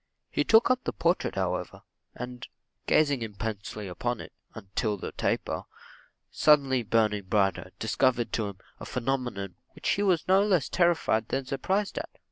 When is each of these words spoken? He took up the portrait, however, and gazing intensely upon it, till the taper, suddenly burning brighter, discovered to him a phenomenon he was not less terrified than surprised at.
He 0.31 0.43
took 0.43 0.71
up 0.71 0.83
the 0.83 0.93
portrait, 0.93 1.35
however, 1.35 1.83
and 2.15 2.47
gazing 2.87 3.21
intensely 3.21 3.87
upon 3.87 4.19
it, 4.19 4.33
till 4.73 4.97
the 4.97 5.11
taper, 5.11 5.65
suddenly 6.31 6.81
burning 6.81 7.25
brighter, 7.25 7.69
discovered 7.77 8.33
to 8.33 8.47
him 8.47 8.57
a 8.79 8.85
phenomenon 8.85 9.57
he 9.83 10.01
was 10.01 10.27
not 10.27 10.47
less 10.47 10.69
terrified 10.69 11.27
than 11.27 11.45
surprised 11.45 11.99
at. 11.99 12.09